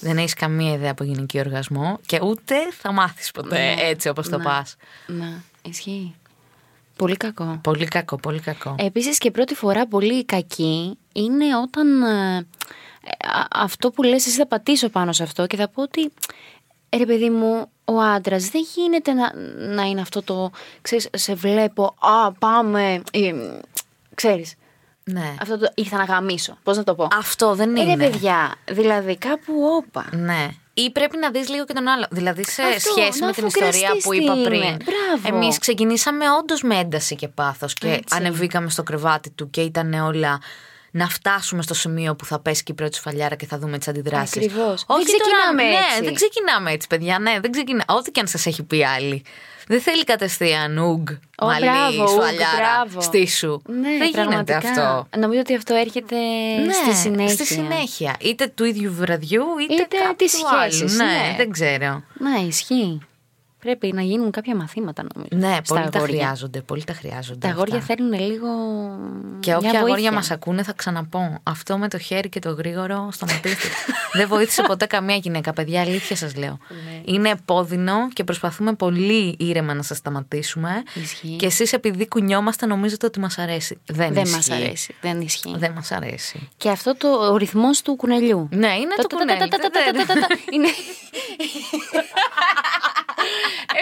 [0.00, 3.74] δεν έχεις καμία ιδέα από γυναικείο οργασμό και ούτε θα μάθεις ποτέ Ναι.
[3.82, 4.44] έτσι όπως το Ναι.
[4.44, 4.76] πας.
[5.06, 6.14] Ναι, ισχύει.
[6.96, 7.58] Πολύ κακό.
[7.62, 8.74] Πολύ κακό, πολύ κακό.
[8.78, 14.46] Επίσης και πρώτη φορά πολύ κακή είναι όταν ε, α- αυτό που λες εσύ θα
[14.46, 16.12] πατήσω πάνω σε αυτό και θα πω ότι
[16.96, 19.32] ρε παιδί μου ο άντρας δεν γίνεται να,
[19.74, 20.50] να είναι αυτό το
[20.82, 23.38] ξέρεις σε βλέπω α πάμε ή, μ,
[24.14, 24.54] ξέρεις
[25.04, 25.34] ναι.
[25.40, 27.94] αυτό το ήρθα να γαμίσω πώς να το πω; Αυτό δεν Ε, είναι.
[27.94, 30.48] ρε παιδιά δηλαδή κάπου όπα Ναι.
[30.78, 32.06] Ή πρέπει να δεις λίγο και τον άλλο.
[32.10, 34.44] Δηλαδή σε Αυτό, σχέση να με την ιστορία αφουγκραστείς που τι είπα είναι.
[34.44, 34.60] πριν.
[34.60, 35.36] Μπράβο.
[35.36, 38.16] Εμείς ξεκινήσαμε όντως με ένταση και πάθος και Έτσι.
[38.16, 40.40] ανεβήκαμε στο κρεβάτι του και ήταν όλα
[40.96, 43.88] να φτάσουμε στο σημείο που θα πέσει και η πρώτη σφαλιάρα και θα δούμε τις
[43.88, 44.36] αντιδράσεις.
[44.36, 44.84] Ακριβώς.
[44.86, 45.98] Όχι Δεν ξεκινάμε τώρα, έτσι.
[46.00, 47.18] Ναι, δεν ξεκινάμε έτσι, παιδιά.
[47.18, 47.84] Ναι, δεν ξεκινά.
[47.88, 49.22] Ό,τι και αν σας έχει πει άλλη.
[49.68, 53.00] Δεν θέλει κατευθείαν ουγ, Ω, μαλλί, μπράβο, ουγ, σφαλιάρα, μπράβο.
[53.00, 53.62] στήσου.
[53.66, 54.56] ναι, δεν γίνεται πραγματικά.
[54.58, 55.08] αυτό.
[55.18, 56.16] νομίζω ότι αυτό έρχεται
[56.82, 58.16] στη συνέχεια Ναι, Στη συνέχεια.
[58.20, 60.72] Είτε του ίδιου βραδιού, είτε, Είτε κάποιου της άλλου.
[60.72, 61.34] σχέσης, Ναι, ναι.
[61.36, 62.02] δεν ξέρω.
[62.18, 63.00] Ναι, ισχύει.
[63.66, 65.46] Πρέπει να γίνουν κάποια μαθήματα νομίζω.
[65.48, 66.16] Ναι, στα πολύ τα αγόρια.
[66.24, 66.60] χρειάζονται.
[66.60, 67.38] Πολύ τα χρειάζονται.
[67.38, 67.94] Τα αγόρια αυτά.
[67.94, 68.48] θέλουν λίγο.
[69.40, 70.12] Και μια όποια αγόρια βοήθεια.
[70.12, 71.38] μας ακούνε, θα ξαναπώ.
[71.42, 73.68] Αυτό με το χέρι και το γρήγορο, σταματήστε.
[74.18, 75.80] Δεν βοήθησε ποτέ καμία γυναίκα, παιδιά.
[75.80, 76.58] Αλήθεια σας λέω.
[76.68, 77.00] Ναι.
[77.04, 80.82] Είναι επώδυνο και προσπαθούμε πολύ ήρεμα να σας σταματήσουμε.
[80.94, 81.36] Ισχύει.
[81.36, 83.78] Και εσείς, επειδή κουνιόμαστε, νομίζετε ότι μας αρέσει.
[83.86, 84.50] Δεν, Δεν ισχύει.
[84.50, 84.94] μα αρέσει.
[85.00, 85.54] Δεν ισχύει.
[85.56, 86.48] Δεν μας αρέσει.
[86.56, 88.48] Και αυτό το ο ρυθμός του κουνελιού.
[88.52, 89.38] Ναι, είναι το Τα- τα- κουνέλι.
[89.38, 90.68] τα- τα- τα- τα- τα- τα- τα- Είναι.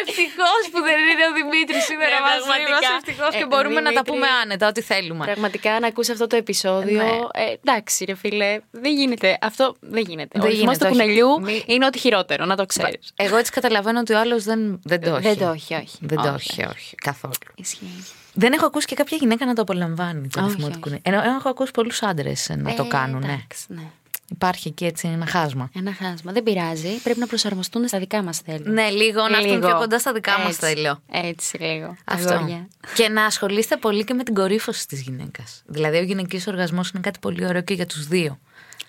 [0.00, 2.56] Ευτυχώς που δεν είναι ο Δημήτρης σήμερα Ναι, μαζί μας.
[2.56, 2.88] πραγματικά.
[3.00, 5.24] Ευτυχώς Ε, και μπορούμε να τα Δημήτρη, πούμε άνετα, ό,τι θέλουμε.
[5.24, 7.02] Πραγματικά να ακούσει αυτό το επεισόδιο.
[7.02, 7.10] Ναι.
[7.44, 9.38] Ε, εντάξει, ρε φίλε, δεν γίνεται.
[9.40, 10.32] Αυτό δεν γίνεται.
[10.38, 11.00] Δεν ο ρυθμός γίνεται, του όχι.
[11.00, 13.12] κουνελιού Μη- είναι ό,τι χειρότερο, να το ξέρεις.
[13.16, 15.22] Εγώ έτσι καταλαβαίνω ότι ο άλλος δεν, δεν το έχει.
[15.28, 15.98] Δεν το έχει, όχι.
[16.00, 16.94] Δεν το Όχι, έχει, όχι.
[16.94, 17.32] Καθόλου.
[17.54, 18.04] Ισχύει.
[18.36, 20.80] Δεν έχω ακούσει και κάποια γυναίκα να το απολαμβάνει το Όχι, ρυθμό του όχι.
[20.80, 21.00] κουνή.
[21.02, 23.20] Ενώ έχω ακούσει πολλούς άντρες να το Ε, κάνουν.
[23.68, 23.82] Ναι.
[24.34, 24.68] Εντάξει, ναι.
[24.68, 25.70] Υπάρχει εκεί έτσι ένα χάσμα.
[25.74, 26.32] Ένα χάσμα.
[26.32, 26.88] Δεν πειράζει.
[27.02, 28.68] Πρέπει να προσαρμοστούν στα δικά μας θέλει.
[28.68, 30.60] Ναι, λίγο να έρθουν πιο κοντά στα δικά μας Έτσι.
[30.60, 31.00] θέλω.
[31.10, 31.96] Έτσι, λίγο.
[32.04, 32.32] Αυτό.
[32.34, 32.68] Αγόρια.
[32.94, 35.62] Και να ασχολείστε πολύ και με την κορύφωση της γυναίκας.
[35.66, 38.38] Δηλαδή, ο γυναικείος οργασμός είναι κάτι πολύ ωραίο και για τους δύο.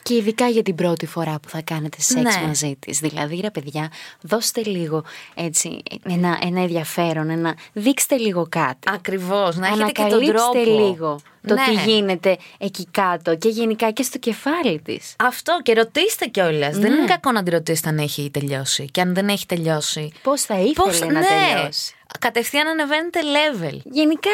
[0.03, 2.47] Και ειδικά για την πρώτη φορά που θα κάνετε σεξ Ναι.
[2.47, 2.99] μαζί της.
[2.99, 5.03] Δηλαδή, ρε παιδιά, δώστε λίγο
[5.35, 8.87] έτσι, ένα, ένα ενδιαφέρον, ένα, δείξτε λίγο κάτι.
[8.93, 9.55] Ακριβώς.
[9.55, 10.87] Να έχετε και τον Ανακαλύψτε τρόπο.
[10.87, 11.63] λίγο το Ναι.
[11.65, 15.15] τι γίνεται εκεί κάτω και γενικά και στο κεφάλι της.
[15.17, 16.77] Αυτό και ρωτήστε κιόλας.
[16.77, 16.97] Δεν Ναι.
[16.97, 18.85] είναι κακό να τη ρωτήσετε αν έχει τελειώσει.
[18.91, 20.11] Και αν δεν έχει τελειώσει.
[20.23, 21.25] Πώς θα ήθελε πώς- να ναι.
[21.53, 21.93] τελειώσει.
[22.19, 23.79] Κατευθείαν ανεβαίνετε level.
[23.83, 24.29] Γενικά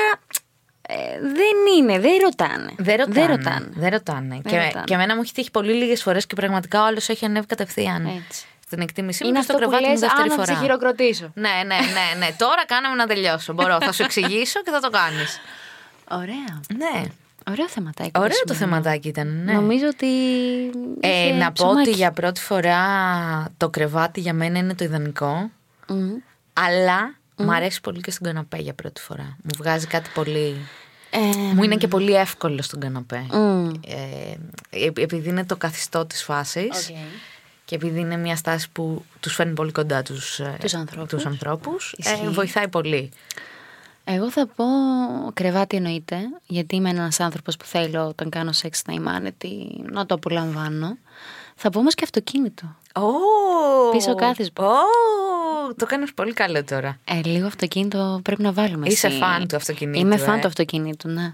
[0.93, 2.73] ε, δεν είναι, δεν ρωτάνε.
[2.77, 3.13] Δεν ρωτάνε.
[3.13, 3.69] Δεν ρωτάνε.
[3.73, 4.39] Δεν ρωτάνε.
[4.43, 4.86] Δεν και, ρωτάνε.
[4.86, 8.06] και εμένα μου έχει τύχει πολύ λίγες φορές και πραγματικά ο άλλος έχει ανέβει κατευθείαν.
[8.06, 8.45] Έτσι.
[8.65, 10.51] Στην εκτίμησή μου Είναι και στο αυτό που κρεβάτι μου λες, δεύτερη «Α, να σε
[10.51, 10.62] φορά.
[10.62, 11.32] χειροκροτήσω.
[11.34, 12.36] Ναι, ναι, ναι, ναι.
[12.38, 13.54] Τώρα κάναμε να τελειώσω.
[13.54, 13.77] Μπορώ.
[13.82, 15.39] θα σου εξηγήσω και θα το κάνεις.
[16.12, 16.62] Ωραία.
[16.77, 17.04] Ναι.
[17.49, 18.12] Ωραίο θεματάκι.
[18.15, 18.82] Ωραίο το σημερινό.
[18.82, 19.43] θεματάκι ήταν.
[19.43, 19.54] Ναι.
[19.54, 20.08] Νομίζω ότι.
[20.99, 21.89] Ε, είχε να πω ψωμάκι.
[21.89, 22.80] ότι για πρώτη φορά
[23.58, 25.51] το κρεβάτι για μένα είναι το ιδανικό.
[25.88, 26.12] Μμ.
[26.54, 29.38] Αλλά μου αρέσει πολύ και στον καναπέ για πρώτη φορά.
[29.43, 30.56] Μου βγάζει κάτι πολύ.
[31.13, 31.19] Ε,
[31.54, 33.26] Μου είναι και πολύ εύκολο στον καναπέ.
[33.32, 33.69] μμ.
[33.88, 34.36] Ε,
[34.69, 36.95] ε, επειδή είναι το καθιστό της φάσης Οκ.
[37.65, 41.10] και επειδή είναι μια στάση που τους φέρνει πολύ κοντά τους, ε, Τους ανθρώπους.
[41.10, 42.28] τους ανθρώπους, ε, Ισχύει.
[42.28, 43.10] βοηθάει πολύ.
[44.04, 44.63] Εγώ θα πω
[45.34, 50.06] κρεβάτι εννοείται, γιατί είμαι ένας άνθρωπος που θέλω όταν κάνω σεξ να είμαι άνετη, να
[50.06, 50.97] το απολαμβάνω.
[51.56, 52.76] Θα πω όμως και αυτοκίνητο.
[52.93, 54.54] Oh, Πίσω κάθισμα.
[54.67, 54.71] Oh,
[55.78, 56.97] το κάνεις πολύ καλό τώρα.
[57.06, 58.88] Ε, λίγο αυτοκίνητο πρέπει να βάλουμε.
[58.88, 59.17] Είσαι εσύ.
[59.17, 60.17] φαν του αυτοκινήτου, Είμαι ε.
[60.17, 61.34] φαν του αυτοκίνητου, ναι.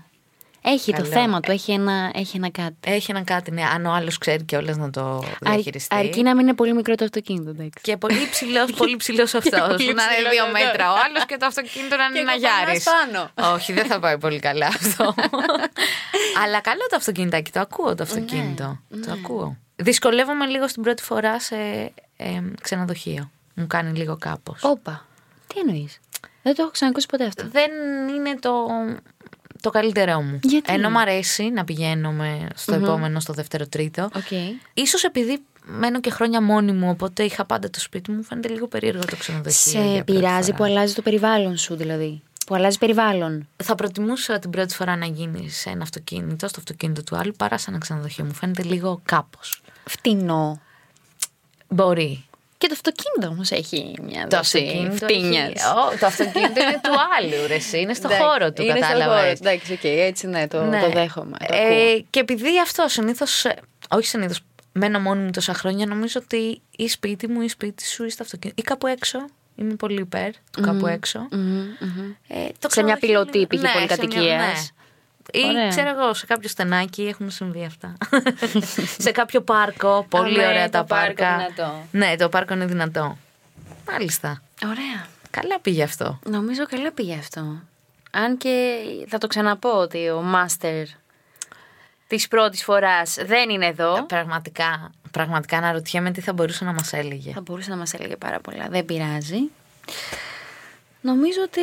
[0.62, 1.08] Έχει το Καλό.
[1.14, 2.76] θέμα του, έχει ένα, έχει ένα κάτι.
[2.86, 5.96] Έχει ένα κάτι, ναι, αν ο άλλος ξέρει και να το Αρ- διαχειριστεί.
[5.96, 7.80] αρκεί να μην είναι πολύ μικρό το αυτοκίνητο, εντάξει.
[7.82, 9.42] Και πολύ ψηλό, πολύ ψηλό αυτός.
[9.44, 10.62] πολύ Να είναι ψηλός δύο αυτός.
[10.64, 12.84] μέτρα ο άλλος και το αυτοκίνητο να είναι Και ένα κοπανάς γιάρη.
[13.12, 13.54] πάνω.
[13.56, 15.14] Όχι, δεν θα πάει πολύ καλά αυτό.
[16.44, 18.80] Αλλά καλό το αυτοκίνητάκι, το ακούω το αυτοκίνητο.
[19.06, 19.58] Το ακούω.
[19.76, 21.56] Δυσκολεύομαι λίγο στην πρώτη φορά σε
[22.18, 23.32] ε, ξενοδοχείο.
[23.60, 24.64] Μου κάνει λίγο κάπως.
[24.64, 25.06] Όπα.
[25.48, 26.00] Τι εννοείς;
[26.42, 27.48] Δεν το έχω ξανακούσει ποτέ αυτό.
[27.52, 27.72] Δεν
[28.16, 28.52] είναι το,
[29.62, 30.40] το καλύτερό μου.
[30.44, 34.10] Γιατί; Ενώ μου αρέσει να πηγαίνω με στο επόμενο, στο δεύτερο, τρίτο.
[34.16, 34.32] Οκ.
[34.74, 38.68] Ίσως επειδή μένω και χρόνια μόνη μου, οπότε είχα πάντα το σπίτι μου, φαίνεται λίγο
[38.68, 39.72] περίεργο το ξενοδοχείο.
[39.72, 40.58] Σε για πρώτη πειράζει φορά.
[40.58, 42.22] που αλλάζει το περιβάλλον σου, δηλαδή.
[42.46, 43.48] Που αλλάζει περιβάλλον.
[43.64, 47.58] Θα προτιμούσα την πρώτη φορά να γίνει σε ένα αυτοκίνητο, στο αυτοκίνητο του άλλου, παρά
[47.58, 48.26] σε ένα ξενοδοχείο.
[48.26, 49.62] Μου φαίνεται λίγο κάπως.
[49.86, 50.62] Φτηνό.
[51.68, 52.26] Μπορεί.
[52.58, 55.48] Και το αυτοκίνητο όμως έχει μια Το δόση αυτοκίνητο, φτήνιας.
[55.50, 57.80] έχει- Ω, το αυτοκίνητο είναι του άλλου, ρε, εσύ.
[57.80, 59.30] Είναι στο Εντάξει, χώρο του, είναι στο χώρο, κατάλαβε.
[59.30, 61.38] Εντάξει, οκ, έτσι ναι, το, το δέχομαι.
[61.40, 62.06] Το Ε, ακούω.
[62.10, 63.46] και επειδή αυτό συνήθως.
[63.90, 64.40] Όχι συνήθως.
[64.72, 68.24] Μένω μόνη μου τόσα χρόνια, νομίζω ότι ή σπίτι μου ή σπίτι σου ή στο
[68.24, 68.62] αυτοκίνητο.
[68.62, 69.20] ή κάπου έξω.
[69.56, 71.28] Είμαι πολύ υπέρ του κάπου έξω.
[71.32, 71.40] Μμμ,
[71.80, 72.12] μμμ.
[72.28, 73.62] Ε, το Σε μια ξενοδοχείο πιλωτή, λίγο- π.χ.
[73.62, 74.42] Ναι, σε μια- πολυκατοικίας.
[74.42, 74.77] ναι.
[75.32, 75.68] Ή Ωραία.
[75.68, 77.98] ξέρω εγώ, σε κάποιο στενάκι έχουν συμβεί αυτά.
[79.06, 81.38] σε κάποιο πάρκο, πολύ Αμέ, ωραία τα το πάρκο πάρκα.
[81.38, 81.84] δυνατό.
[81.92, 83.18] Ναι, το πάρκο είναι δυνατό.
[83.92, 84.42] Μάλιστα.
[84.66, 85.08] Ωραία.
[85.30, 86.20] Καλά πήγε αυτό.
[86.26, 87.62] Νομίζω καλά πήγε αυτό.
[88.12, 90.86] Αν και θα το ξαναπώ ότι ο μάστερ
[92.08, 94.04] της πρώτης φοράς δεν είναι εδώ.
[94.04, 97.32] Πραγματικά, πραγματικά αναρωτιέμαι τι θα μπορούσε να μας έλεγε.
[97.34, 98.68] Θα μπορούσε να μας έλεγε πάρα πολλά.
[98.70, 99.40] Δεν πειράζει.
[101.02, 101.62] Νομίζω ότι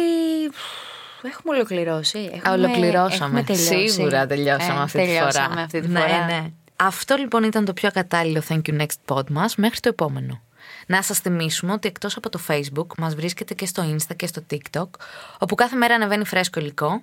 [1.29, 2.31] έχουμε ολοκληρώσει.
[2.35, 3.25] Έχουμε, Ολοκληρώσαμε.
[3.25, 3.89] έχουμε τελειώσει.
[3.89, 5.27] Σίγουρα τελειώσαμε Ε, αυτή τη φορά.
[5.31, 6.25] τελειώσαμε αυτή τη ναι, φορά.
[6.27, 6.47] Ναι.
[6.77, 10.43] Αυτό λοιπόν ήταν το πιο κατάλληλο Thank You Next Pod μας μέχρι το επόμενο.
[10.87, 14.43] Να σας θυμίσουμε ότι εκτός από το Facebook μας βρίσκεται και στο Insta και στο
[14.51, 14.89] TikTok
[15.39, 17.03] όπου κάθε μέρα ανεβαίνει φρέσκο υλικό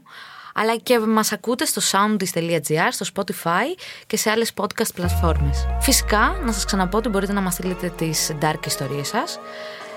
[0.54, 5.68] αλλά και μας ακούτε στο soundis.gr, στο Spotify και σε άλλες podcast πλατφόρμες.
[5.80, 9.40] Φυσικά, να σας ξαναπώ ότι μπορείτε να μας στείλετε τις dark ιστορίες σας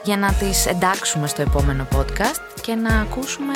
[0.04, 3.52] για να τις εντάξουμε στο επόμενο podcast και να ακούσουμε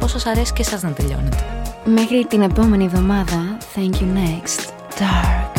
[0.00, 1.44] πώς σας αρέσει και εσάς να τελειώνετε.
[1.84, 3.56] Μέχρι την επόμενη εβδομάδα.
[3.74, 4.60] Thank you next.
[4.98, 5.55] Dark.